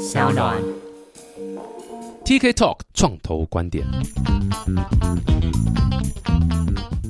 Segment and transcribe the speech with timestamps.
[0.00, 0.56] 小暖。
[2.24, 3.84] TK Talk 创投观点。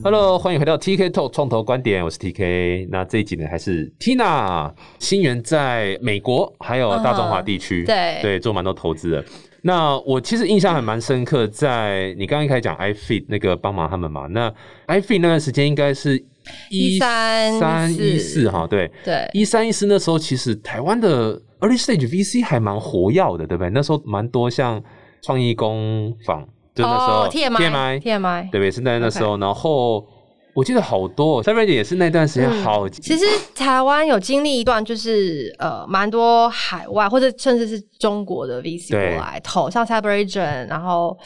[0.03, 2.89] Hello，欢迎回到 TK Talk 创投观点，我是 TK。
[2.91, 9.25] 那这一集呢，还是 Tina 新源在美国还有大中华地区，嗯对对，做蛮多投资的。
[9.63, 14.53] 那我其实印象还蛮深刻，在你刚刚一开始讲 iFit 那个帮忙他们嘛，那
[14.89, 16.17] iFit 那段时间应该是
[16.71, 23.71] 一13三一四14哈，对，对，一三一四那时候，其实台湾的 early stage VC 还蛮活跃的，对不对？
[23.71, 24.83] 那时候蛮多像
[25.23, 26.43] 创意工坊，
[26.75, 28.71] 就那时候、哦 TMI TMI 对不对？
[28.71, 30.05] 是在那时候，然后
[30.55, 41.17] 我记得好多，三 e 姐也是那段时间嗯好，其实台湾有经历一段，就是呃，蛮多海外或者甚至是中国的 VC 过来投，像 Celebration，然后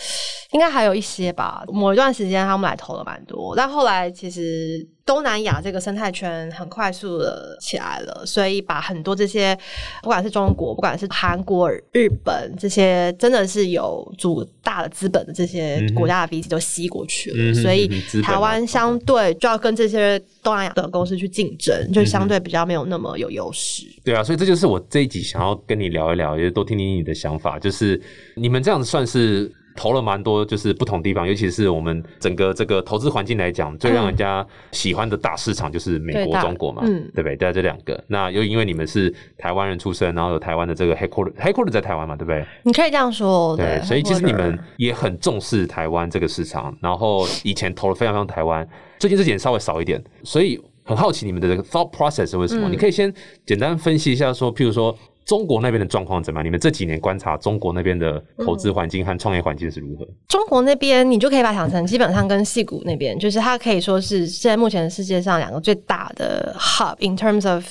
[0.52, 1.64] 应该还有一些吧。
[1.72, 9.56] 某一段时间他们来投了蛮多，但后来其实东南亚这个生态圈很快速的起来了，所以把很多这些
[10.02, 17.86] 不管是中国，不管是韩国、日本这些真的是有主大的资本的这些国家的 VC 都吸过去了，嗯所以
[18.22, 23.84] 台湾相对就要跟这些东南亚的公司去竞争，就相对比较没有那么有优势。
[24.02, 27.58] 对啊，所以这就是我这一集想要跟你聊一聊，也多听听你的想法。
[27.58, 28.00] 就是
[28.36, 37.36] 你们这样子算是投了蛮多，就是不同地方，尤其是我们整个这个投资环境来讲，最让人家喜欢的大市场就是美国、中国嘛，嗯对不对？
[37.36, 42.44] 在这两个，那又因为你们是台湾人出身，然后有台湾的这个 headquarter，headquarter 在台湾嘛，对不对？
[42.62, 48.66] 你可以这样说，对，所以其实你们也很重视台湾这个市场，然后以前投了非常非常台湾，
[48.98, 52.68] 最近这几年稍微少一点，所以很好奇你们的这个 thought process 是为什么？
[52.68, 53.12] 嗯你可以先
[53.44, 56.44] 简单分析一下说，譬如说中国那边的状况怎么样？
[56.44, 60.06] 你们这几年观察中国那边的投资环境和创业环境是如何？
[60.28, 67.64] 中国那边，你就可以把它想成基本上跟戏谷那边，就是它可以说是现在目前世界上两个最大的 hub in terms of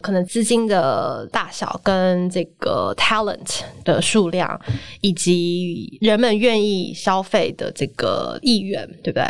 [0.00, 4.60] 可能资金的大小跟这个 talent 的数量，
[5.00, 9.24] 以及人们愿意消费的这个意愿，对不对？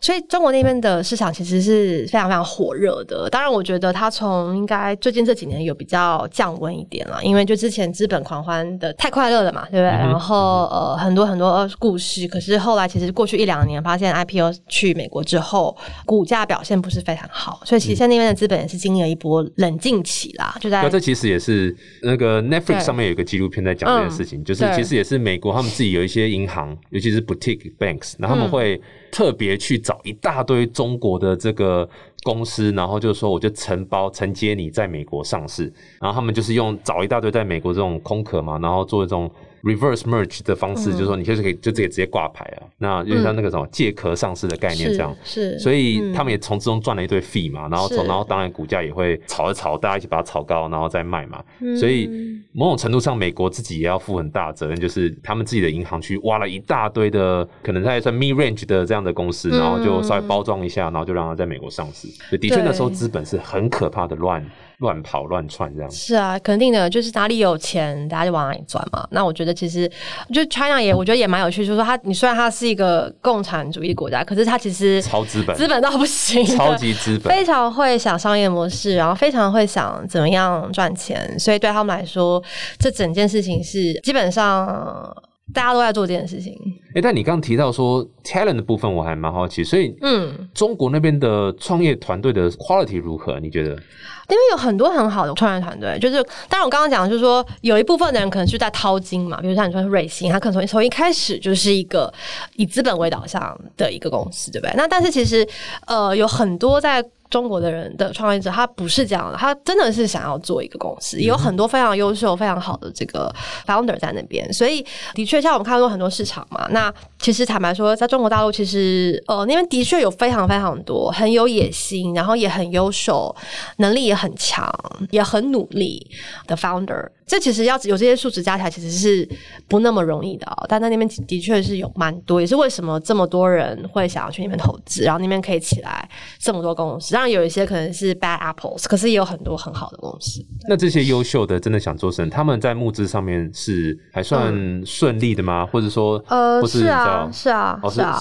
[0.00, 3.28] 所以中国那边的市场其实是非常非常火热的。
[3.30, 9.90] 当然，我觉得它从应该最近这几年有比较降温一点了，因为就之前资本狂欢的太快乐了嘛，对不对？
[9.90, 28.80] 然后呃很多很多故事，可是后来其实过去一两年发现 IPO 去美国之后，股价表现不是非常好，所以其实那边的资本也是经历了一波冷静期啦，就在那这其实也是那个 Netflix 上面有一个纪录片在讲这件事情，就是其实也是美国他们自己有一些银行，尤其是 boutique banks，然后他们会
[29.10, 31.88] 特别去找一大堆中国的这个
[32.22, 39.30] 公司，然后就是说我就承包承接你在美国上市，然后他们就是用找一大堆在美国这种空壳嘛，然后做这种
[39.62, 45.14] reverse merge 的方式，就是说你就是可以就直接直接挂牌啊，那就像那个什么借壳上市的概念这样。
[45.22, 51.42] 是，所以嗯他们也从之中赚了一堆 fee 嘛，然后从然后当然股价也会炒一炒，大家一起把它炒高，然后再卖嘛。
[51.60, 52.10] 嗯所以
[52.52, 62.08] 某种程度上，美国自己也要负很大责任，就是他们自己的银行去挖了一大堆的可能它也算 mid range 的这样的公司，然后就稍微包装一下，然后就让它在美国上市。
[62.30, 64.44] 对，的确那时候资本是很可怕的乱
[64.82, 65.90] 乱跑乱窜这样。
[65.90, 69.06] 是啊，肯定的，就是哪里有钱，大家就往哪里钻嘛。
[69.12, 69.90] 那我觉得其实，
[70.34, 82.42] 就 China 也，我觉得也蛮有趣，就是说它，你虽然它是一个共产主义国家，可是它其实超资本资本到不行，超级资本非常会想商业模式，然后非常会想怎么样赚钱，所以对他们来说，
[82.78, 85.16] 这整件事情是基本上
[85.52, 86.56] 大家都在做这件事情。
[86.94, 93.40] 哎、但你刚刚提到说 talent 的部分，我还蛮好奇，所以嗯，中国那边的创业团队的 quality 如何？
[93.40, 93.70] 你觉得？
[93.70, 102.12] 因为有很多很好的创业团队，就是当然我刚刚讲，就是说有一部分的人可能是在掏金嘛，比如像你说瑞幸，他可能从从一开始就是一个
[102.56, 104.72] 以资本为导向的一个公司，对不对？
[104.76, 105.46] 那但是其实
[105.86, 113.34] 呃有很多在中国的人的创业者，他不是这样的，他真的是想要做一个公司，有很多非常优秀、非常好的这个
[113.66, 114.84] founder 在那边，所以
[115.14, 123.34] 的确像我们看过很多市场嘛，那其实坦白说，在中国大陆，其实呃那边的确有非常非常多很有野心，然后也很优秀，
[123.78, 124.70] 能力也很强，
[125.10, 126.06] 也很努力
[126.46, 127.08] 的 founder。
[127.32, 129.26] 这其实要有这些数值加起来，其实是
[129.66, 130.66] 不那么容易的、哦。
[130.68, 136.06] 但在那边的确是有蛮多，也是为什么这么多人会想要去那边投资，然后那边可以起来
[136.38, 137.14] 这么多公司。
[137.14, 140.44] 当然有一些可能是 bad apples，可是也有很多很好的公司。
[140.68, 145.64] 那这些优秀的真的想做生，他们在募资上面是还算顺利的吗？
[145.64, 148.20] 或者说，呃，或是是啊，是啊，哦，是啊，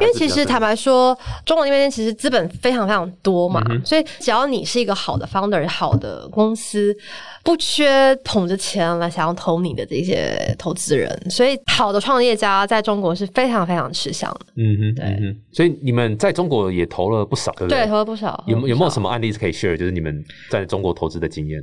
[0.00, 6.96] 因为其实坦白说，中国那边其实资本非常非常多嘛，嗯所以只要你是一个好的 founder、好的公司，
[7.42, 14.46] 不缺捧着钱来想要投你的这些投资人，所以好的创业家在中国是非常非常吃香的。
[14.56, 17.86] 嗯哼，对嗯哼，所以你们在中国也投了不少，对不对，对？
[17.88, 18.42] 投了不少。
[18.46, 19.02] 有有没有什？
[19.02, 19.76] 么案例是可以 share？
[19.76, 21.60] 就是你们在中国投资的经验？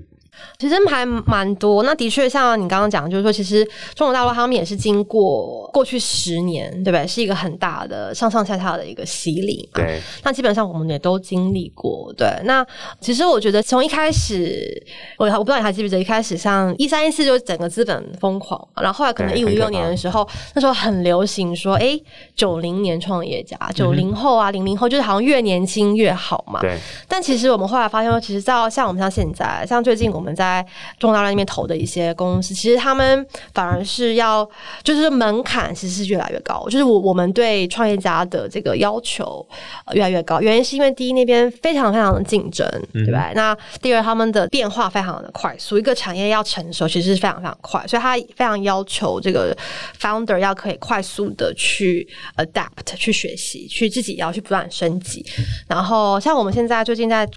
[0.57, 1.83] 其实还蛮多。
[1.83, 3.63] 那的确，像你刚刚讲，就是说，其实
[3.95, 7.05] 中国大陆他们也是经过过去十年，对不对？
[7.05, 9.81] 是一个很大的上上下下的一个洗礼嘛。
[9.81, 9.99] 对。
[10.23, 12.13] 那基本上我们也都经历过。
[12.17, 12.27] 对。
[12.45, 12.65] 那
[13.01, 14.81] 其实我觉得从一开始，
[15.17, 21.99] 我我不知道你还记不记得，一开始像一三一四就整个资本疯狂，然后后来可能一五一六年的时候，那时候很流行说，哎，
[22.33, 26.61] 九零年创业家，九零后啊，零零后，就是好像越年轻越好嘛。
[26.61, 26.77] 对。
[27.09, 30.28] 但其实我们后来发现说，其实到像我们像现在，像最近我们。
[30.35, 30.65] 在
[30.97, 34.47] 中大陆那边投的一些公司，其实他们反而是要，
[34.83, 36.65] 就是门槛其实是越来越高。
[36.69, 39.45] 就是我我们对创业家的这个要求
[39.93, 43.31] 越来越高，原因是因为第一那边非常非常的竞争，对吧？
[43.35, 49.55] 那第二他们的变化非常的快速，一个产业要成熟其实是非常非常快，所以他非常要求这个
[49.99, 55.25] founder 要可以快速的去 adapt 去学习，去自己要去不断升级。
[55.67, 57.27] 然后像我们现在最近在。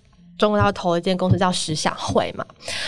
[0.42, 2.44] 中国要投一间公司叫食享会嘛，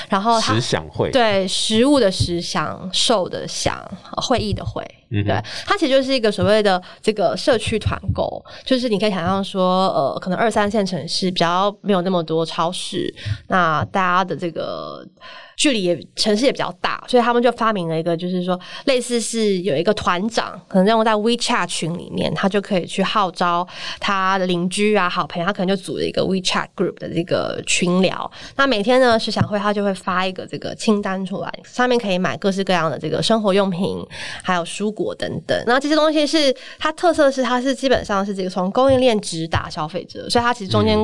[0.08, 3.80] 然后食享会对食物的食享受的享
[4.16, 13.14] 会议的会，对，它其实就是一个所谓的这个社区团购，就是你可以想象说，呃，可能二三线城市比较没有那么多超市，
[13.46, 15.06] 那大家的这个。
[15.56, 23.66] 距离也城市也比较大，所以他们就发明了一个，就是说类似是有一个团长，可能用在 WeChat 群里面，他就可以去号召
[24.00, 28.30] 他的邻居啊、好朋友，他可能就组了一个 WeChat group 的这个群聊。
[28.56, 34.04] 那每天呢，市想会他就会发一个这个清单出来，上面可以买各式各样的这个生活用品，
[34.42, 35.56] 还有蔬果等等。
[35.66, 40.98] 那这些东西是它特色是它是基本上是这个从供应链直达消费者，所以它其实中间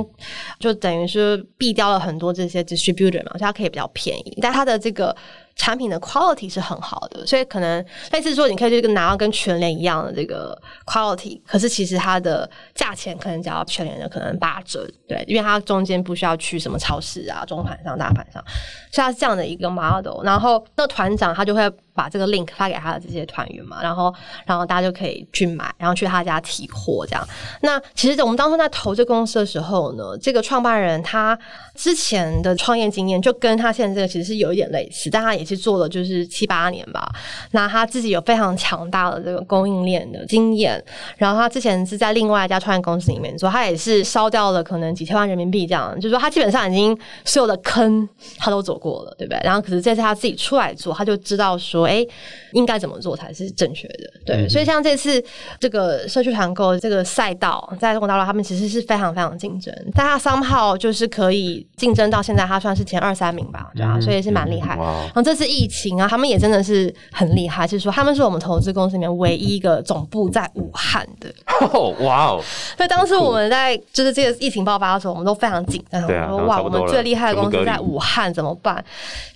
[0.59, 4.40] 就等于是避掉了很多这些 distributor 嘛，所以它可以比较便宜。
[4.41, 5.15] 但它的这个
[5.55, 18.43] 产品的 quality 是很好的，所以可能类似说，你可以就拿到跟全联一样的这个 quality，可是其实它的价钱可能只要全联的可能八折，对，因为它中间不需要去什么超市啊、中盘上、大盘上，
[18.91, 20.23] 所以它是这样的一个 model。
[20.25, 21.71] 然后那团长他就会。
[22.01, 24.15] 把这个 link 发给他的这些团员嘛，然后，
[24.47, 27.29] 然后大家就可以去买，然后去他家提货这样。
[27.61, 31.39] 那其实我们当初在投这公司的时候呢，这个创办人他
[31.75, 37.07] 之前的创业经验就跟他现在这个其实是有一点类似，但他也是做了就是七八年吧。
[37.51, 40.83] 那他自己有非常强大的这个供应链的经验，
[41.19, 48.09] 然后他之前是在另外一家创业公司里面做，他也是烧掉了可能几千万人民币这样，就是说他基本上已经所有的坑
[48.39, 49.41] 他都走过了，对不对？
[49.45, 51.90] 然后可是这次他自己出来做，他就知道说。
[51.91, 52.07] 哎，
[52.53, 54.11] 应该怎么做才是正确的？
[54.25, 55.23] 对，所以像这次
[55.59, 64.77] 这个社区团购这个赛道，在中国大陆他们其实是非常非常竞争，但他三号就是可以竞争到现在，他算是前二三名吧，对啊，所以是蛮厉害。
[64.77, 71.29] 然后这次疫情啊，他们也真的是很厉害，就是说他们是我们投资公司里面唯一一个总部在武汉的。
[72.05, 72.41] 哇哦！
[72.77, 78.85] 所以当时我们在就是这个疫情爆发的时候，我们都非常紧张，说哇，我们最厉害的公司在武汉怎么办？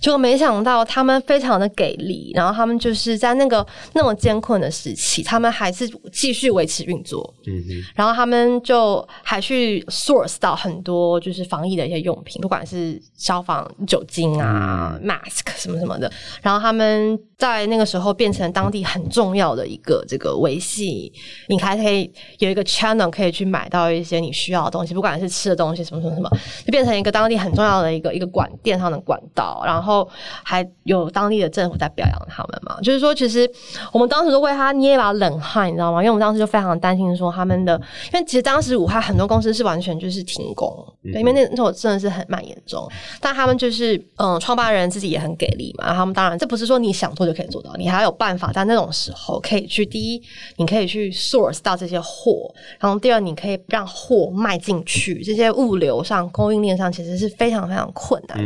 [0.00, 2.32] 结果没想到他们非常的给力。
[2.34, 7.34] 然后他们就是在那个那么艰困的时期，他们还是继续维持运作。
[7.46, 7.62] 嗯
[7.94, 16.10] 然后他们就还去 source 到很多就是防疫的一些用品，不管是消防酒精啊、mask 什么什么的。
[16.42, 21.12] 然后他们在那个时候变成当地很重要的一个这个维系，
[21.48, 26.30] 你还可以有一个 channel 可以去买到一些你需要的东西，不管是吃的东西什么什么什么，
[26.64, 29.62] 就变成一个当地很重要的一个一个管电上的管道。
[29.64, 30.08] 然后
[30.42, 32.23] 还有当地的政府在表扬。
[32.28, 33.50] 他们嘛，就是说，其实
[33.92, 36.02] 我们当时都为他捏一把冷汗，你知道吗？
[36.02, 37.74] 因为我们当时就非常担心说他们的，
[38.12, 40.72] 因为其实当时武汉很多公司是完全就是停工，
[41.02, 42.88] 对，因为那那会真的是很蛮严重。
[43.20, 45.92] 但他们就是嗯，创办人自己也很给力嘛。
[45.92, 50.22] 他们当然这不是说你想做就可以做到，你还有办法在那种时候可以去第一，
[50.56, 55.22] 你可以去 source 到这些货，然后第二，你可以让货卖进去。
[55.22, 58.38] 这些物流上、供应链上其实是非常非常困难，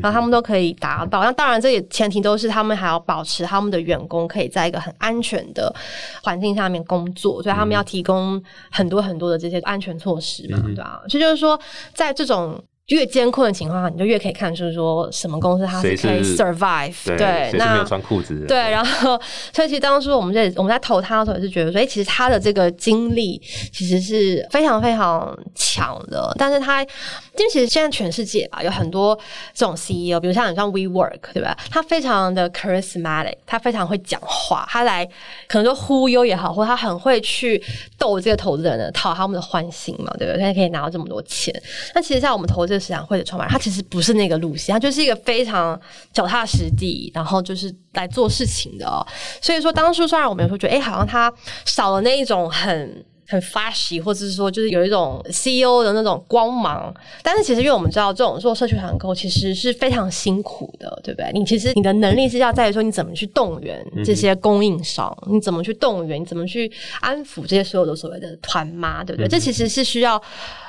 [0.00, 1.22] 然后他们都可以达到。
[1.22, 3.25] 那当然，这也前提都是他们还要保。
[3.26, 5.74] 使他们的员工可以在一个很安全的
[6.22, 11.02] 环境下面工作，所以他们要提供很多很多的这些安全措施嘛，对吧？
[11.08, 11.60] 所以就是说，
[11.92, 12.62] 在这种。
[12.88, 16.94] 越艰困的情况下，你就越可以看出说什么公司它是可以 survive。
[17.18, 18.44] 对，那没有穿裤子。
[18.46, 19.20] 对，然后
[19.52, 26.32] 所以其实当初我们在我们在投他的时候，也是觉得说，哎，其实他的这个经历其实是非常非常强的。
[26.38, 29.18] 但是他，因为其实现在全世界吧，有很多
[29.52, 31.58] 这种 CEO，比如像你像 WeWork，对吧？
[31.68, 35.04] 他非常的 charismatic，他非常会讲话，他来
[35.48, 37.60] 可能说忽悠也好，或他很会去
[37.98, 40.40] 逗这个投资人的，讨他们的欢心嘛，对不对？
[40.40, 41.52] 他可以拿到这么多钱。
[41.92, 42.75] 那其实像我们投资。
[42.78, 45.78] 市场会的创办人，他其实不是那个路线，他就是一个非常
[46.12, 49.06] 脚踏实地，然后就是来做事情的。
[49.40, 51.32] 所以说，当初虽然我们有时候觉得，哎，好像他
[51.64, 56.94] 少了那一种很很 flashy，或者是说就是有一种 CEO 的那种光芒。
[57.22, 61.30] 但是其实因为我们知道，这种做社区团购其实是非常辛苦的，对不对？
[61.32, 69.28] 你其实你的能力是要在于说你怎么去动员这些供应商，你怎么去动员，你怎么去安抚这些所有的所谓的团妈，对不对？
[69.28, 70.20] 这其实是需要。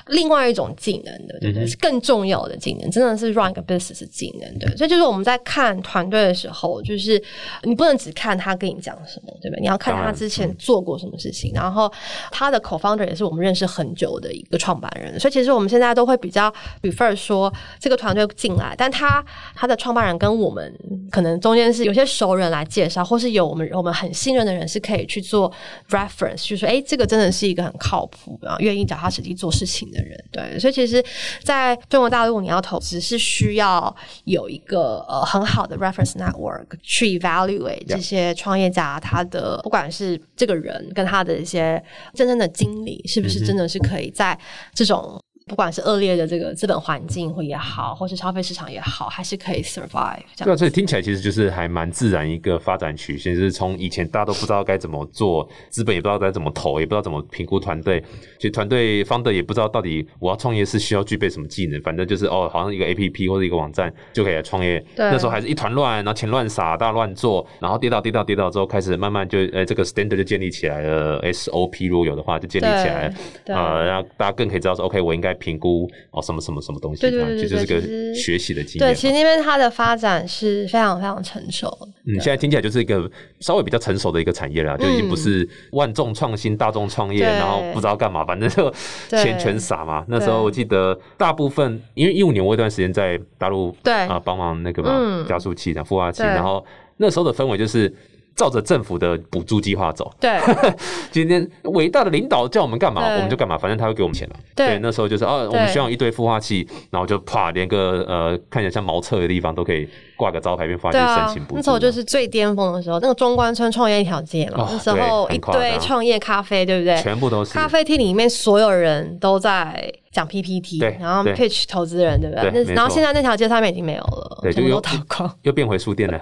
[0.09, 1.67] 另外一种技能的，对不对？
[1.67, 4.73] 是更重要的技能，真的是 run 一个 business 技能，对。
[4.77, 7.21] 所以就是我们在看团队的时候，就是
[7.63, 9.59] 你不能只看他跟你讲什么，对不对？
[9.59, 11.51] 你要看他之前做过什么事情。
[11.53, 11.91] 然后
[12.31, 16.51] 他他的 co-founder 也是我们认识很久的一个创办人，所以其实我们现在都会比较
[16.81, 19.23] prefer 说这个团队进来，但他
[19.53, 20.73] 他的创办人跟我们
[21.11, 25.51] 可能中间是有些熟人来介绍，或是有我们我们很信任的人是可以去做
[25.89, 29.97] reference，就说哎，这个真的是一个很靠谱，然后愿意脚踏实地做事情的。
[29.97, 31.03] 人对，所以其实
[31.43, 44.37] 在中国大陆，你要投资是需要有一个呃很好的 reference network 去 evaluate 这些创业家他的不管是这个人跟他的一些真正的经历，是不是真的是可以在
[44.73, 45.19] 这种。
[45.47, 50.19] 不管是恶劣的这个资本环境或也好，或是消费市场也好，还是可以 survive。
[50.37, 58.03] 对啊，所以听起来其实就是还蛮自然一个发展曲线，就是从以前大家都不知道该怎么做，资本也不知道该怎么投，也不知道怎么评估团队，
[58.37, 64.83] 其实团队方的也不知道到底我要创业是需要具备什么技能，反正就是哦，好像一个 A P P 或者一个网站就可以来创业。
[64.95, 73.13] 那时候还是一团乱，然后钱乱撒，大家乱做，然后跌倒跌倒跌倒之后，开始慢慢就呃这个 standard 就建立起来了，S O P 如果有的话就建立起来，
[73.45, 77.81] 呃，然后大家更可以知道说，OK，我应该评估哦什么什么什么东西，对对对，就是个
[78.13, 78.79] 学习的经验。
[78.79, 81.67] 对，其实那边它的发展是非常非常成熟。
[82.05, 88.71] 嗯，现在听起来就是一个稍微比较成熟的一个产业了，就已经不是万众创新、大众创业，然后不知道干嘛，反正就
[89.09, 90.05] 钱全撒嘛。
[90.07, 96.65] 那时候我记得大部分，因为一五年我一段时间在大陆，对啊，帮忙那个嘛加速器、的孵化器，然后
[96.97, 97.93] 那时候的氛围就是。
[98.37, 100.09] 照着政府的补助计划走。
[100.19, 100.39] 对，
[101.11, 104.35] 今天伟大的领导叫我们干嘛，我们就干嘛，反正他会给我们钱了。
[104.55, 111.55] 对，那时候就是啊，我们需要一堆孵化器，然后就啪，连个呃看起来像茅厕的地方都可以挂个招牌，并发去申请补助。
[111.55, 116.95] 那时候就是最巅峰的时候，那个中关村创业一条街嘛，那时候一堆创业咖啡，对不对？
[117.01, 119.91] 全部都是咖啡厅里面所有人都在。
[120.17, 122.63] 讲 PPT，然后 pitch 投资人，对不对？
[122.65, 126.19] 那然后现在那条街上面已经没有了，全部都倒光，又变回书店了。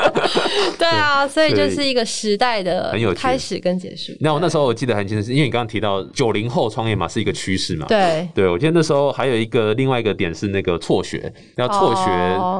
[0.78, 4.12] 对啊，所以就是一个时代的开始跟结束。
[4.20, 7.86] 那我那时候我记得很清楚，是因为你刚刚提到九零后创业嘛，是一个趋势嘛。
[7.86, 12.10] 对，对我记得那时候还有一个另外一个点是那个辍学，要辍学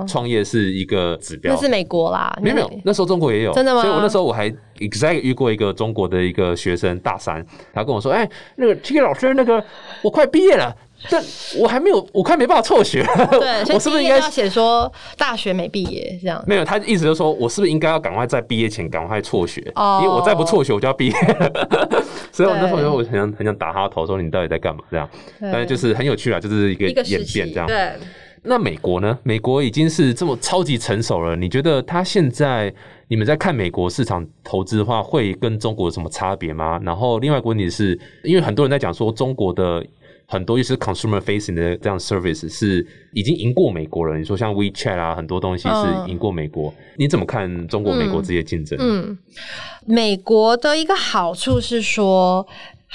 [0.06, 1.54] 创业是一一个指标。
[1.54, 3.80] 那是美国啦，没有没有，那时候中国也有，真的吗？
[3.80, 9.62] 所以我那时候我还 exactly 遇过一个中国的一个学生大三，他跟我说：“哎，那个 T 老师，那个
[10.02, 10.74] 我快毕业了。”
[11.10, 11.22] 但
[11.58, 13.04] 我还没有，我快没办法辍学。
[13.32, 16.42] 对，我是不是应该写说大学没毕业这样？
[16.46, 19.60] 没有，他意思就是说我是不是应该要赶快在毕业前赶快辍学？
[19.74, 21.14] 哦，因为我再不辍学我就要毕业。
[22.32, 24.82] 所以我那时候我就很想很想打他头，说你到底在干嘛？
[24.90, 25.06] 这样，
[25.40, 27.66] 但是就是很有趣啊，就是一个演变这样。
[27.66, 27.90] 对。
[28.44, 29.18] 那美国呢？
[29.22, 32.72] 美国已经是这么超级成熟了，你觉得它现在
[33.08, 36.78] 你们在看美国市场投资的话，会跟中国有什么差别吗？
[36.84, 39.84] 然后另外一个问题是，因为很多人在讲说中国的。
[40.26, 44.16] 很多就是 consumer facing 的这样 service 是已经赢过美国了。
[44.16, 46.72] 你说像 WeChat 啊，很多东西是赢过美国。
[46.96, 48.78] 你怎么看中国、美国这些竞争？
[48.80, 49.18] 嗯，
[49.84, 52.44] 美国的一个好处是说。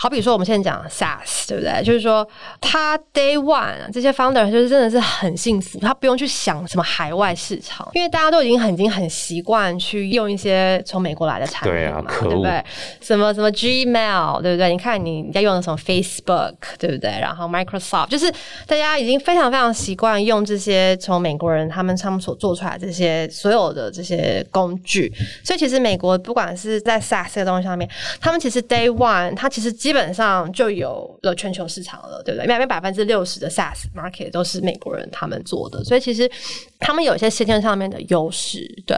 [0.01, 1.83] 好比说，我们现在讲 SaaS，对不对？
[1.83, 2.25] 就是说，
[2.61, 12.63] 他 Day One 这些 Founder 就是真的是很幸福，他不用去想什么海外市场，因为大家都已经很已经很习惯去用一些从美国来的产品嘛，对不对？
[13.01, 14.69] 什么什么 Gmail，对不对？
[14.69, 17.09] 你看你在用的什么 Facebook，对不对？
[17.19, 18.31] 然后 Microsoft，就是
[18.65, 25.11] 大家已经非常非常习惯用这些从美国人他们他们所做出来这些所有的这些工具，
[25.43, 27.89] 所以其实美国不管是在 SaaS 这个东西上面，
[28.21, 32.45] 他们其实 Day One，他其实基本上就有了全球市场了，对不对？
[32.45, 36.29] 那边百分之六十的 SaaS market 都是美国人他们做的，所以其实
[36.77, 38.59] 他们有一些先天上面的优势。
[38.85, 38.95] 对，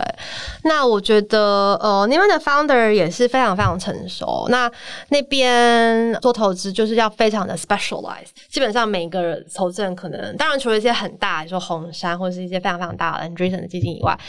[0.66, 4.48] 那我觉得呃，那边的 founder 也是非常非常成熟。
[4.50, 4.70] 那
[5.08, 14.20] 那边做投资就是要非常的 specialize，基本上每个投资人可能，当然除了一些很大，说红杉或者是一些非常非常大的 Andreessen 的基金以外。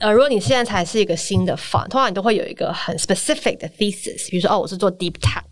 [0.00, 5.42] 呃，如果你现在才是一个新的 fund，通常你都会有一个很 specific 的 thesis，比如说哦，我是做 deep tech，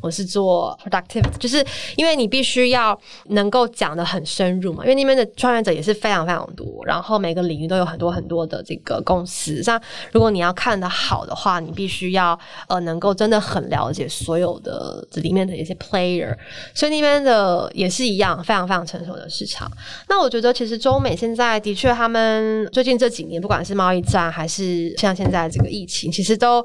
[0.00, 1.64] 我是做 productivity，就是
[1.96, 2.98] 因为你必须要
[3.30, 9.80] 能够讲的很深入嘛，因为那边的创业者也是非常非常多，然后每个领域都有很多很多的这个公司，像
[10.12, 12.38] 如果你要看的好的话，你必须要
[12.68, 16.32] 呃能够真的很了解所有的这里面的一些 player，
[16.72, 19.68] 所以那边的也是一样非常非常成熟的市场。
[20.08, 26.62] 那我觉得其实中美现在的确他们最近这几年不管是贸贸易战还是像现在这个疫情，其实都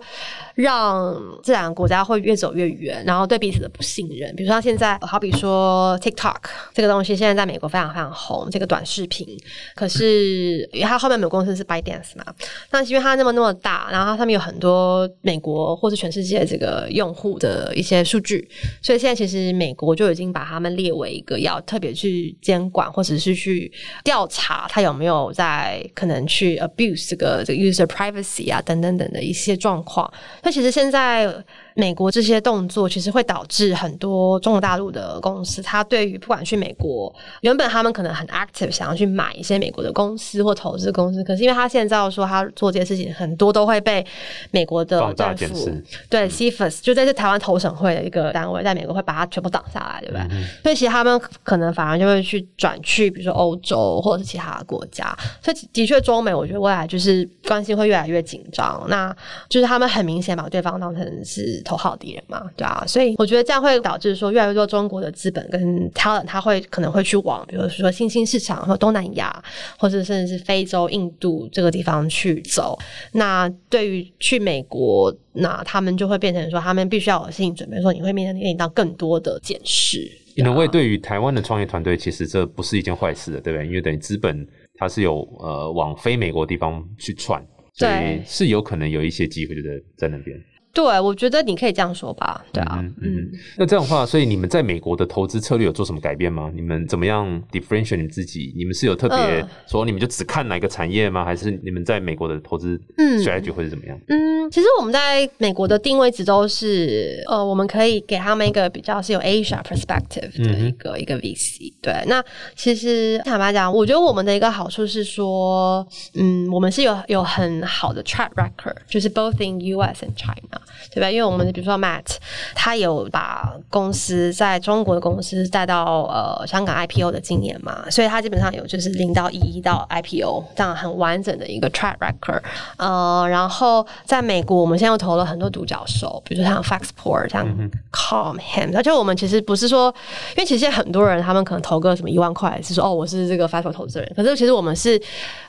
[0.55, 3.01] 让这两个国家会越走越远。
[3.05, 4.35] 然后对彼此的不信任。
[4.35, 6.35] 比如说现在，好比说 TikTok
[6.73, 9.25] 这个东西，现在在美国非常非常红，这个短视频。
[9.73, 12.25] 可是因为它后面有公司是 ByteDance 嘛，
[12.71, 18.45] 那因为它那么那么大，然后它上面有很多美国或是全世界这个用户的一些数据，
[18.81, 23.71] 所以现在其实美国就已经把他们列为一个要特别去监管或者是去
[24.03, 30.11] 调查它有没有在可能去 abuse 这个这个 user privacy 啊等等等的一些状况。
[30.41, 31.43] 那其实现在。
[31.75, 44.05] 美国这些动作其实会导致很多中国大陆的公司，它对于不管去美国，原本他们可能很 active，想要去买一些美国的公司或投资公司，可是因为他现在说他做这些事情，很多都会被
[44.51, 45.69] 美国的政府
[46.09, 50.43] 对 CFS 就在这台湾投审会的一个单位，在美国会把它全部挡下来，对不对？
[50.61, 55.17] 所以其实他们可能反而就会去转去，比如说欧洲或者是其他的国家。
[55.41, 59.15] 所以的确，中美我觉得未来就是关系会越来越紧张，那
[59.49, 61.62] 就是他们很明显把对方当成是。
[61.63, 69.43] 头号敌人嘛，对啊，所以我觉得这样会导致说，越来越多中国的资本跟 talent，他会可能会去往，比如说新兴市场或东南亚，
[69.77, 72.77] 或者甚至是非洲、印度这个地方去走。
[73.13, 80.11] 那对于去美国，那他们就会变成说，他们必须要有心理准备，说你会面临到更多的检视。
[80.35, 83.67] 因为对于台湾的创业团队，其实这不是一件坏事的，对不对？
[83.67, 84.45] 因为等于资本
[84.79, 87.39] 它是有呃往非美国地方去窜，
[87.75, 90.35] 所以是有可能有一些机会就在在那边。
[90.73, 92.43] 对，我觉得你可以这样说吧。
[92.51, 96.51] 对啊，嗯，那这样的话，所以你们在美国的投资策略有做什么改变吗？
[96.55, 98.51] 你们怎么样 differentiate 你自己？
[98.57, 101.23] 你们是有特别说你们就只看哪个产业吗？
[101.23, 103.95] 还是你们在美国的投资 strategy 会是怎么样？
[104.07, 111.71] 嗯，其实我们在美国的定位值都是，呃，我们可以给他们一个比较是有 Asia perspective 的一个一个 VC。
[111.83, 112.23] 对，那
[112.55, 120.61] 其实坦白讲，我觉得我们的一个好处是说，嗯，我们是有有很好的 track record，就是 both in US and China。
[120.91, 121.09] 对吧？
[121.09, 122.17] 因为我们比如说 Matt，
[122.53, 132.41] 他有把公司在中国的公司带到呃香港 IPO 的经验嘛，所以他基本上有就是零到一，一到 IPO 这样很完整的一个 track record。
[132.77, 137.45] 呃，然后在美国，我们现在又投了很多独角兽，比如说像 Faxport，像
[137.91, 138.75] Com Ham。
[138.75, 139.93] 而且我们其实不是说，
[140.35, 145.01] 因为其实很多人他们可能投个什么一万块，是说哦我是这个 Faxport 投资人，可是其实我们是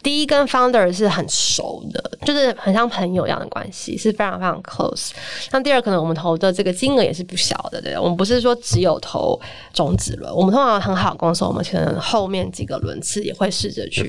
[0.03, 5.04] 第一跟 founder 是很熟的，就是很像朋友一样的关系，是非常非常 close。
[5.51, 9.41] 那第二，可能我们投的这个金额也是不小的，对我们不是说只有投
[9.73, 14.03] 种子轮，我们通常很好的公司，我们可能后面几个轮次也会试着去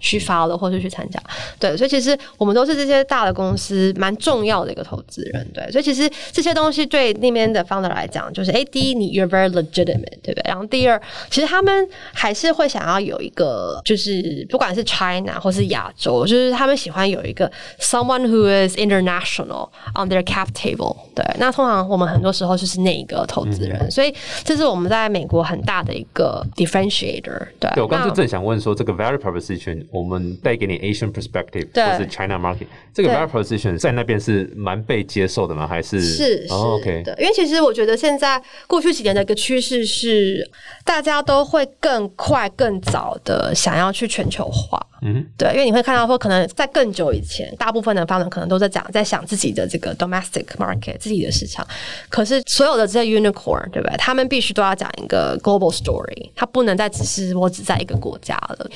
[0.00, 1.22] 去发了，或者去参加。
[1.58, 5.46] 对，所以其实我们都是这些大的公司蛮重要的一个投资人。
[5.52, 10.42] 对，所以其实这些东西对那边的 founder 来讲，就是哎，第一，你 you're very legitimate，对不对？
[10.44, 20.60] 然后第二，其实他们还是会想要有一个，就是不管是 China 或是亚洲，就是他们喜欢有一个 someone who is international on their capital。
[20.60, 27.48] table 对，那通常我们很多时候就是那一个投资人，所以这是我们在美国很大的一个 differentiator。
[27.58, 35.66] 对，我刚刚就正想问说，这个 value proposition 我们带给你 Asian perspective 或是 China market，这个 value proposition 在那边是蛮被接受的吗？
[35.66, 37.16] 还是是 OK 的？
[37.18, 40.46] 因为其实我觉得现在过去几年的一个趋势是，
[40.84, 44.86] 大家都会更快、更早的想要去全球化。
[45.02, 51.66] 嗯，对，因为你会看到说，可能在更久以前，大部分的发展可能都在讲，在想自己的这个 domestic market 自己的市场。
[52.08, 53.96] 可是所有的这些 unicorn，对不对？
[53.96, 58.70] 他们必须都要讲一个 global story，它不能再只是我只在一个国家了。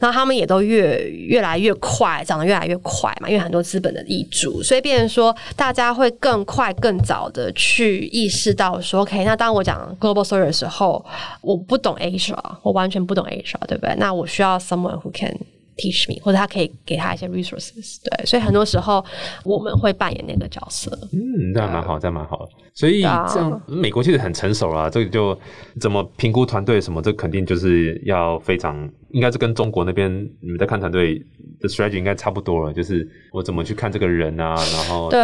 [0.00, 11.04] 那他们也都越越来越快，长得越来越快嘛，因为很多资本的挹注，所以变成说，大家会更快、更早的去意识到说，OK，那当我讲 global story 的时候，
[11.40, 13.94] 我不懂 Asia，我完全不懂 Asia，对不对？
[13.96, 15.32] 那我需要 someone who can
[15.78, 19.02] teach me，或者他可以给他一些 resources，对，所以很多时候
[19.44, 20.90] 我们会扮演那个角色。
[21.12, 22.46] 嗯，这样蛮好，这样蛮好。
[22.74, 25.36] 所以这样美国其实很成熟啦，这个就
[25.80, 30.08] 怎么评估团队什么，这肯定就是要非常，应该是跟中国那边
[30.40, 31.20] 你们在看团队
[31.60, 35.18] 的 strategy 应该差不多了，就是我怎么去看这个人啊，然后对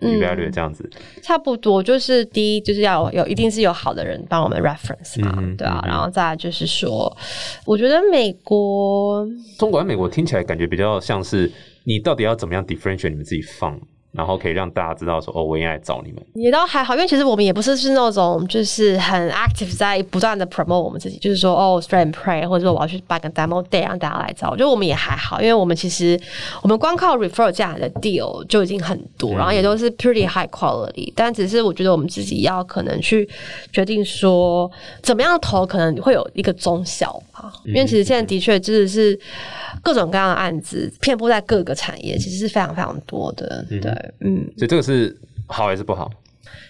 [0.00, 0.88] ，evaluate 这样子，
[1.22, 7.16] 差不多就是第一就是要有一定是有好的人帮我们 reference 嘛，对啊，然后再就是说，
[7.64, 9.24] 我觉得美国
[9.58, 9.79] 中国。
[9.84, 11.50] 美国听起来感觉比较像是
[11.84, 13.80] 你到底要怎么样 differentiate 你们自己放，
[14.12, 16.22] 然后可以让大家知道说哦，我应该来找你们。
[16.34, 24.50] 也倒还好，因为其实我们也不是是那种就是很 active 在不断的 promote 我们自己，就是说哦，straight pray，或者说我要去办个 demo day 让大家来找。
[24.50, 26.20] 我觉得我们也还好，因为我们其实
[26.62, 31.12] 我们光靠 refer 这样的 deal 就已经很多，然后也都是 pretty high quality。
[31.14, 33.28] 但只是我觉得我们自己要可能去
[33.72, 34.70] 决定说
[35.02, 37.52] 怎么样投，可能会有一个中小吧。
[37.64, 39.18] 因为其实现在的确真的是。
[39.82, 43.64] 各种各样的案子遍布在各个产业，其实是非常非常多的。
[43.70, 43.80] 对，
[44.20, 46.10] 嗯，所以这个是好还是不好？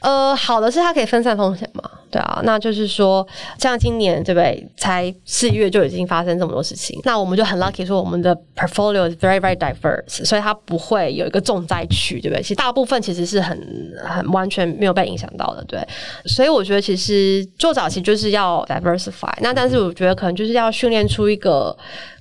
[0.01, 3.27] 呃，好的是它可以分散风险嘛，对啊，那就是说，
[3.59, 4.67] 像今年对不对？
[4.77, 12.43] 才四月就已经发生这么多事情，那我们就很 lucky 说我们的 portfolio is very very diverse，所以它不会有一个重灾区，对不对？
[12.43, 13.59] 其实大部分其实是很
[14.03, 15.87] 很完全没有被影响到的，对。
[16.25, 21.77] 所以我觉得其实做早期就是要 diversify，那但是我觉得可能就是要训练出一个。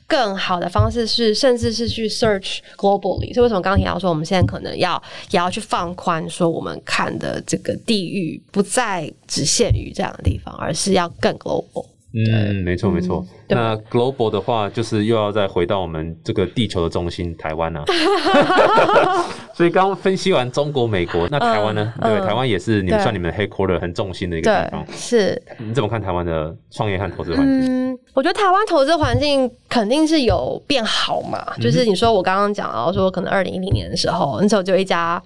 [0.10, 3.32] 更好的方式是，甚至是去 search globally。
[3.34, 11.86] 所以为什么刚提到说，我们现在可能要也要去放宽，说我们看的这个地域不再只限于这样的地方，而是要更 global。
[12.12, 13.24] 嗯，没错没错。
[13.48, 17.84] 那 global 的话，就是又要再回到我们这个地球的中心台湾啊。
[19.54, 21.94] 所以刚刚分析完中国、美国，那台湾呢？
[22.02, 24.84] 对，台湾也是你们算你们 headquarter 很重心的一个地方。
[24.92, 25.40] 是。
[25.60, 27.92] 你怎么看台湾的创业和投资环境？
[27.92, 31.46] 嗯，我觉得台湾投资环境肯定是有变好嘛。
[31.62, 35.22] 就是你说我刚刚讲到说，可能二零一零年的时候，那时候就一家。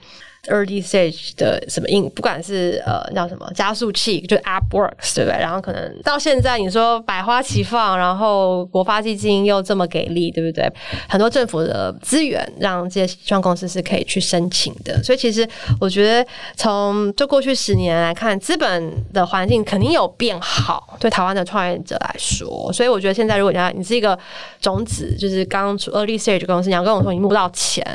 [0.50, 5.40] Early stage 的什么硬，不管是呃叫什么加速器，就 AppWorks 对不对？
[5.40, 10.70] 然后可能到现在你说百花齐放，然后国发基金又这么给力，对不对？
[11.08, 15.02] 很多政府的资源让这些创公司是可以去申请的。
[15.02, 15.48] 所以其实
[15.80, 16.28] 我觉得
[16.58, 22.70] 从就过去十年来看，资本的环境肯定有变好，对台湾的创业者来说。
[22.74, 24.18] 所以我觉得现在如果你要你是一个
[24.60, 27.86] 种子，就是刚出 early stage 公司，你要跟我说你募不到钱，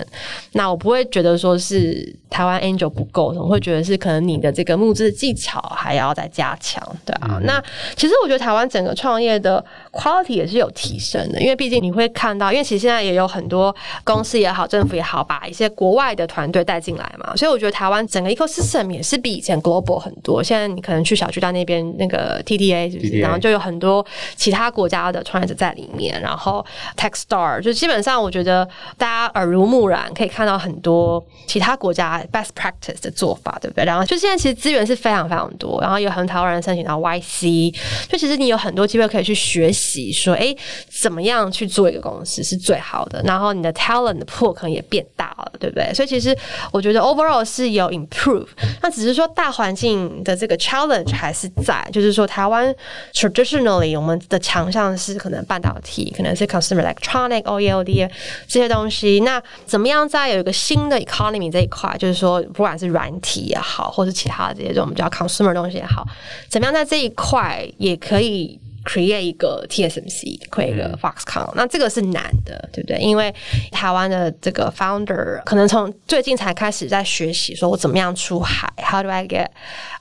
[0.53, 2.17] 那我不会觉得说是。
[2.39, 7.41] 台湾 Angel 不够，我会觉得是可能你的这个募资技巧还要再加强，对啊。
[7.43, 7.61] 那
[7.97, 13.75] 其实我觉得台湾整个创业的 quality 也是有提升的，因为毕竟你会看到，因为其实现在也有很多
[14.05, 20.41] 公司也好，政府也好，把一些国外的团队带进来嘛，所以我觉得台湾整个 ecosystem 也是比以前 global 很多。
[20.41, 23.19] 现在你可能去小巨蛋那边那个 TDA，是不是？
[23.19, 26.65] 然后就有很多其他国家的创业者在里面，然后
[26.97, 28.65] Techstar 就基本上我觉得
[28.97, 32.23] 大家耳濡目染，可以看到很多其他国家。
[32.33, 33.85] Best practice 的做法，对不对？
[33.85, 37.75] 然后就现在其实资源是非常非常多，然后有很多台湾人申请到 YC，
[38.09, 40.55] 就其实你有很多机会可以去学习，说哎，
[40.91, 43.23] 怎么样去做一个公司是最好的。
[43.25, 45.93] 然后你的 talent 的破可能也变大了，对不对？
[45.95, 46.37] 所以其实
[46.73, 48.47] 我觉得 overall 是有 improve，
[48.83, 52.75] 那只是说大环境的这个 challenge 还是在，就是说台湾
[53.13, 58.11] traditionally 我们的强项是可能半导体，可能是 consumer electronic、OED
[58.47, 59.21] 这些东西。
[59.21, 66.07] 那怎么样在有一个新的 economy 这一块，就是说，不管是软体也好，或是其他的这些这种比较 consumer 东西也好，
[66.49, 72.99] 怎么样在这一块也可以 create 一个 TSMC，create 一个 Foxconn，那这个是难的，对不对？
[72.99, 73.35] 因为
[73.71, 79.49] 台湾的这个 founder 可能从最近才开始在学习，说我怎么样出海，How do I get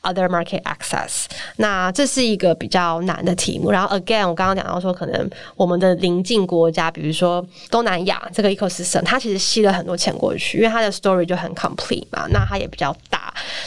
[0.04, 1.26] other market access？
[1.58, 3.72] 那这是一个比较难的题目。
[3.72, 12.28] 然后 again，我刚刚讲到说，可能我们的邻近国家，比如说东南亚这个 ecosystem，它其实吸了很多钱过去，因为它的 story 就很 complete 嘛。
[12.30, 13.17] 那它也比较大，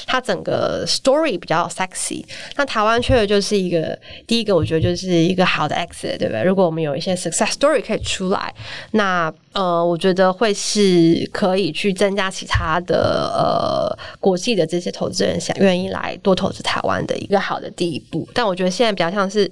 [0.07, 2.25] 它整个 story 比较 sexy。
[2.57, 6.43] 那台湾确实就是一个第一个，我觉得就是一个好的 exit，对不对？
[6.43, 8.55] 如果我们有一些 success story 可以出来，
[8.93, 18.29] 那呃，我觉得会是可以去增加其他的呃国际的这些投资人想愿意来多投资台湾的一个好的第一步。
[18.33, 19.51] 但我觉得现在比较像是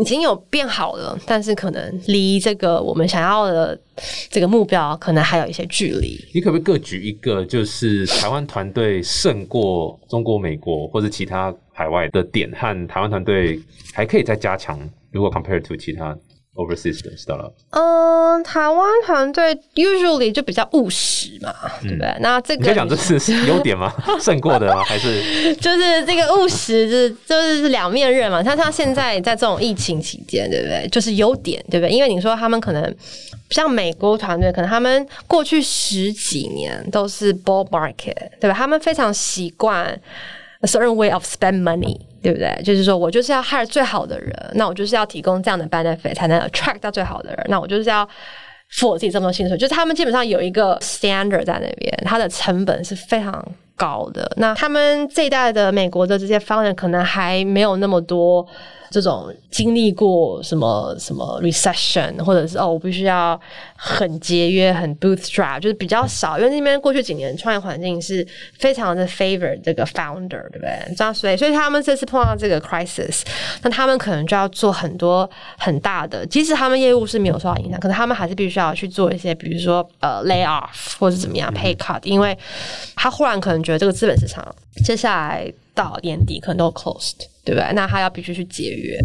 [0.00, 3.78] 已经有变好了，但是可能离这个我们想要的
[4.28, 6.18] 这个目标可能还有一些距离。
[6.34, 13.60] 你可不可以各举一个，就是台湾团队胜过中国、美国或者其他海外的点，和台湾团队
[13.92, 14.78] 还可以再加强？
[15.10, 16.16] 如果 compare to 其他
[16.58, 22.12] ？Overseas startup，嗯，台湾团队 usually 就比较务实嘛，对不对？
[22.18, 23.94] 那这个你讲这是是优点吗？
[24.20, 24.82] 胜过的吗？
[24.82, 25.22] 还是
[25.56, 28.42] 就是这个务实，就是就是两面刃嘛。
[28.42, 30.88] 像像现在在这种疫情期间，对不对？
[30.88, 31.94] 就是优点，对不对？
[31.94, 32.92] 因为你说他们可能
[33.50, 38.52] 像美国团队，可能他们过去十几年都是 bull market，对吧？
[38.52, 39.86] 他们非常习惯
[40.60, 42.00] a certain way of spend money。
[42.22, 42.60] 对不对？
[42.64, 48.08] 就是说我就是要 hire 最好的人，那我就是要提供这样的 benefit 才能 attract 到最好的人，那我就是要
[48.70, 49.56] 付我自己这么多薪水。
[49.56, 53.44] 就是他们基本上有一个 standard 在那边，它的成本是非常
[53.76, 54.30] 高的。
[54.36, 58.46] 那他们这一代的美国的这些方人可能还没有那么多。
[58.90, 63.38] 这种经历过什么什么 recession，或者是哦，我必须要
[63.76, 68.26] 很节约、很 bootstrap，就是比较少，因为那边过去几年创业环境是
[68.58, 70.94] 非常的 favor 这个 founder，对不对？
[70.96, 73.22] 这样所以，所以他们这次碰到这个 crisis，
[73.62, 82.36] 那他们可能就要做很多很大的，即使他们业务是没有受到影响，可能他们还是必须要去做一些，比如说呃 lay off 或者怎么样 pay cut，因为
[82.96, 84.44] 他忽然可能觉得这个资本市场
[84.78, 85.52] 接下来。
[85.78, 87.14] 到年底可能都 closed，
[87.44, 87.72] 对不对？
[87.72, 88.98] 那他要必须去解约。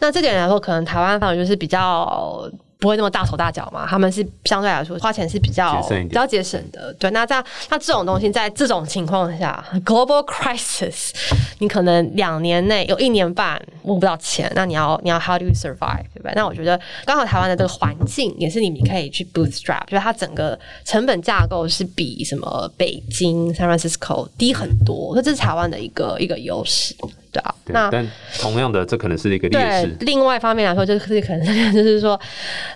[0.00, 6.92] 那这点来说，可能台湾反而就是比较不会那么大手大脚嘛，他们是相对来说花钱是比较比较节省的。
[6.98, 11.10] 对，那这样那这种东西在这种情况下，global crisis，
[11.58, 16.32] 你可能两年内有一年半募不到钱，那你要你要 how do you survive，对不对？
[16.34, 26.94] 那我觉得刚好台湾的这个环境也是你们可以去 bootstrap，就是它整个成本架构是比什么北京、San Francisco 低很多，那这是台湾的一个一个优势，
[27.32, 27.54] 对啊。
[27.72, 29.96] 那对但同样的，这可能是一个劣对势，。
[30.00, 32.18] 另外一方面来说，就是可能就是说，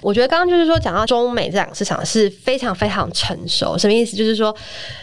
[0.00, 4.16] 我觉得刚刚就是说讲到中美这两个市场是非常非常成熟，什么意思？
[4.16, 4.55] 就是说，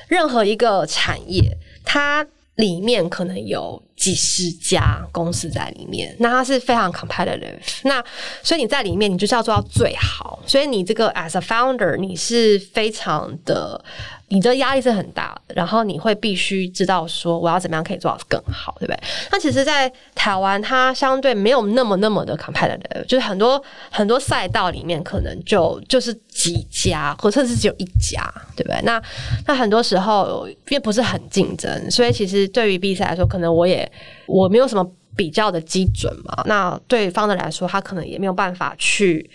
[0.08, 7.58] 任何一个产业，它里面可能有几十家公司在里面，那它是非常 competitive。
[7.84, 8.02] 那
[8.44, 10.40] 所以你在里面，你就是要做到最好。
[10.46, 13.84] 所以你这个 as a founder，你是非常的，
[14.30, 19.00] 你的压力是很大的，然后你会必须知道说我要怎么样可以做到更好，对不对？
[19.32, 28.80] 那其实，在台湾它相对没有那么那么的 competitive，就是很多很多赛道里面可能就就是几家，或甚至只有一家，对不对？
[28.84, 29.02] 那
[29.48, 33.87] 那很多时候因为不是很竞争，所以其实对于比赛来说，可能我也
[34.26, 36.44] 我没有什么比较的基准嘛。
[36.46, 39.30] 那对方的来说，他可能也没有办法去。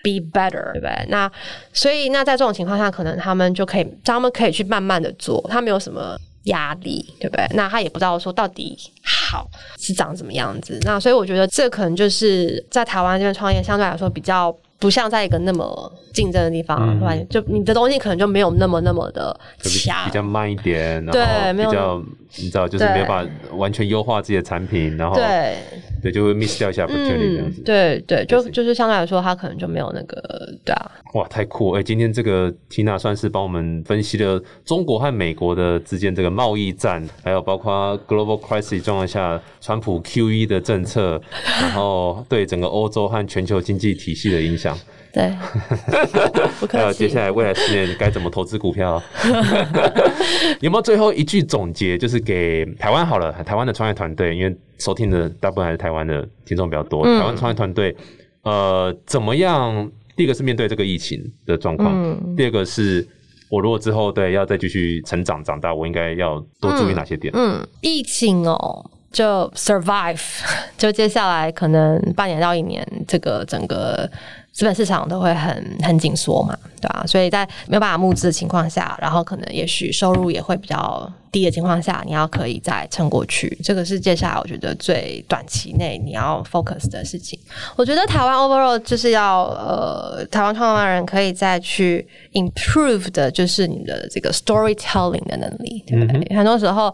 [0.00, 1.06] be better，对不对？
[1.08, 1.30] 那
[1.72, 7.44] 所以那在这种情况下，可能他们就可以，他们可以去慢慢的做，他没有什么压力，对不对？
[7.54, 10.78] 那他也不知道说到底好是长什么样子。
[10.82, 17.26] 那所以我觉得这可能就是在台湾这边创业相对来说比较不像在一个那么竞争的地方，嗯对吧？
[17.28, 20.10] 就你的东西可能就没有那么那么的强比。
[20.12, 22.02] 较慢一点，然对后没有比较
[22.36, 25.56] 你知道，就是没有办法完全优化自己的产品，然后对，
[26.02, 27.62] 对就会 miss 掉一下 opportunity 这样嗯子，。
[27.62, 30.20] 对对，就就是相对来说，他可能就没有那个，
[30.64, 31.70] 对啊，哇，太酷！
[31.72, 41.20] 哎、今天这个 Tina 算是帮我们分析了中国和美国的之间这个贸易战，还有包括 global crisis 状况下，川普 QE 的政策，
[41.60, 44.67] 然后对整个欧洲和全球经济体系的影响，
[45.12, 45.32] 对，
[46.60, 46.92] 不还有。
[46.92, 49.02] 接下来未来十年该怎么投资股票？
[50.60, 57.96] 有没有最后一句总结，就是给台湾好了，台湾的创业团队，因为收听的大部分还是台湾的听众比较多，嗯台湾创业团队，
[58.42, 59.90] 呃，怎么样？
[60.14, 63.06] 第一个是面对这个疫情的状况，嗯第二个是
[63.48, 67.32] 我如果之后对要再继续成长长大，我应该要多注意哪些点？
[67.34, 70.20] 嗯，疫情哦，就 survive，
[70.76, 74.10] 就接下来可能半年到一年，这个整个
[74.58, 87.38] 资本市场都会很很紧缩嘛，对吧、所以在没有办法募资的情况下，然后可能也许收入也会比较低的情况下，你要可以再撑过去，这个是接下来我觉得最短期内你要 focus 的事情。
[87.76, 96.36] 我觉得台湾 overall 就是要呃，台湾创办人可以再去 improve 的，就是你的这个 storytelling 的能力，对不对？
[96.36, 96.92] 很多时候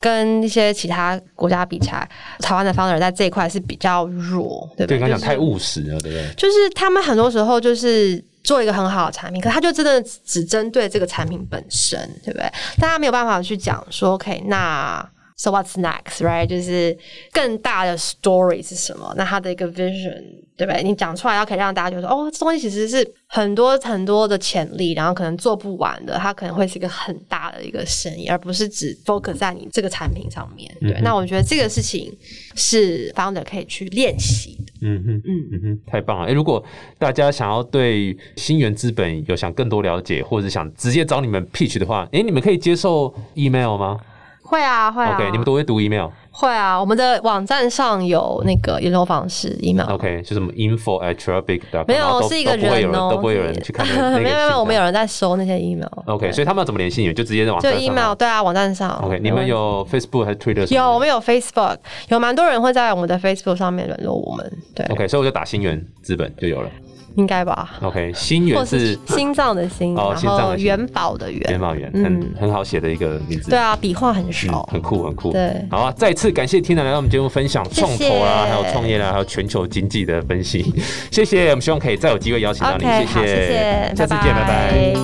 [0.00, 2.08] 跟一些其他国家比起来，
[2.40, 5.00] 台湾的 founder 在这一块是比较弱，对不对，对？
[5.00, 6.34] 就是刚刚讲太务实了，对不对？
[6.36, 12.48] 就是他们很多时候就是做一个很好的产品，可他就真的只针对这个产品本身，对不对？
[12.78, 15.04] 但他没有办法去讲说，OK，那
[15.36, 16.46] so what's next，right？
[16.46, 16.96] 就是
[17.32, 19.12] 更大的 story 是什么？
[19.16, 20.22] 那他的一个 vision，
[20.56, 20.82] 对不对？
[20.82, 30.72] 你讲出来，要可以让大家觉得说，哦，这东西其实是很多很多的潜力，然后可能做不完的，它可能会是一个很大的一个生意，而不是只 focus 在你这个产品上面。
[30.80, 32.16] 对，那我觉得这个事情
[32.54, 34.63] 是 founder 可以去练习的。
[34.86, 36.26] 嗯哼，嗯嗯哼，太棒了！
[36.26, 36.62] 哎、如果
[36.98, 43.98] 大家想要对新源资本有想更多了解，或者想直接找你们 pitch 的话，哎、你们可以接受 email 吗、
[44.42, 46.08] 会啊，会啊 o k 你们都会读 email。
[46.36, 49.88] 会啊，我们的网站上有那个联络方式 email。
[49.88, 55.86] OK，就什么 info at trabic 没有，是一个人人哦，都不会有人去看没有没有，我们有人在收那些 email。
[56.06, 57.14] OK，所以他们要怎么联系你们？
[57.14, 58.90] 就直接在网就站上就 email 对啊，网站上。
[59.04, 60.74] OK，你们有 Facebook 还是 Twitter？
[60.74, 61.76] 有我们有 Facebook，
[62.08, 66.68] 有蛮多人会在我们的 Facebook 上面联络我们，对，OK，所以我就打新源资本就有了。
[67.16, 67.76] 应该吧。
[67.82, 73.50] OK，新或源是是 心脏的心，哦然后心脏的心元宝的元元，宝元，嗯很很好写的一个名字。
[73.50, 75.32] 对啊，笔画很嗯少，很酷，很酷。
[75.32, 75.92] 对好啊！
[75.96, 80.64] 再次感谢 Tina 来到我们节目分享谢创投啦，谢还有创业啦，还有全球经济的分析。
[81.10, 82.84] 谢谢，我们希望可以再有机会邀请到你。
[82.84, 84.94] OK，好，谢谢，下次见，拜拜。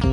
[0.00, 0.05] 拜